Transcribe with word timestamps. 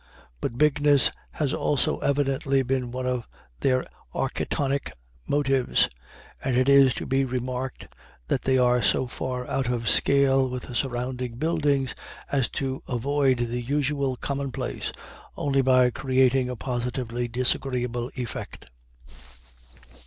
But 0.39 0.57
bigness 0.57 1.11
has 1.33 1.53
also 1.53 1.99
evidently 1.99 2.63
been 2.63 2.89
one 2.89 3.05
of 3.05 3.27
their 3.59 3.85
architectonic 4.15 4.91
motives, 5.27 5.89
and 6.43 6.57
it 6.57 6.67
is 6.67 6.95
to 6.95 7.05
be 7.05 7.23
remarked 7.23 7.87
that 8.27 8.41
they 8.41 8.57
are 8.57 8.81
so 8.81 9.05
far 9.05 9.45
out 9.45 9.67
of 9.67 9.87
scale 9.87 10.49
with 10.49 10.63
the 10.63 10.73
surrounding 10.73 11.35
buildings 11.35 11.93
as 12.31 12.49
to 12.57 12.81
avoid 12.87 13.37
the 13.37 13.61
usual 13.61 14.15
commonplace, 14.15 14.91
only 15.37 15.61
by 15.61 15.91
creating 15.91 16.49
a 16.49 16.55
positively 16.55 17.27
disagreeable 17.27 18.09
effect. 18.15 18.71